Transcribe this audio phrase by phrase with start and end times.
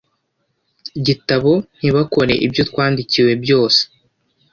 [1.05, 3.81] Gitabo ntibakore ibyo twandikiwe byose